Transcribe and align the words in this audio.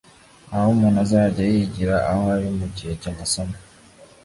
aho 0.53 0.67
umuntu 0.75 0.97
azajya 1.05 1.43
yigira 1.53 1.95
aho 2.09 2.23
ari 2.35 2.49
mu 2.57 2.67
gihe 2.75 2.93
cy'amasomo 3.01 3.55